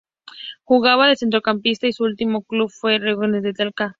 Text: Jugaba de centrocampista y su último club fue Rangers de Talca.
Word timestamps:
Jugaba 0.65 1.07
de 1.07 1.15
centrocampista 1.15 1.85
y 1.85 1.93
su 1.93 2.05
último 2.05 2.41
club 2.41 2.71
fue 2.71 2.97
Rangers 2.97 3.43
de 3.43 3.53
Talca. 3.53 3.89